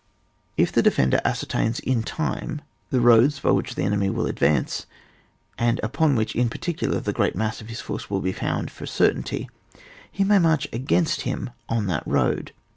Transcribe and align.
If 0.57 0.71
the 0.71 0.81
defender 0.81 1.21
ascertains 1.23 1.79
in 1.79 2.01
time 2.01 2.61
the 2.89 2.99
roads 2.99 3.39
by 3.39 3.51
which 3.51 3.75
the 3.75 3.83
enemy 3.83 4.09
will 4.09 4.25
advance, 4.25 4.87
and 5.59 5.79
upon 5.83 6.15
which 6.15 6.35
in 6.35 6.49
particular 6.49 6.99
the 6.99 7.13
great 7.13 7.35
mass 7.35 7.61
of 7.61 7.69
his 7.69 7.81
force 7.81 8.09
will 8.09 8.21
be 8.21 8.31
found 8.33 8.71
for 8.71 8.85
a 8.85 8.87
cer 8.87 9.13
tainty, 9.13 9.47
he 10.11 10.23
may 10.23 10.37
inarch 10.39 10.65
against 10.73 11.21
him 11.21 11.51
on 11.69 11.85
that 11.85 12.01
road. 12.07 12.51